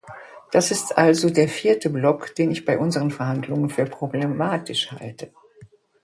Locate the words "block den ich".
1.91-2.65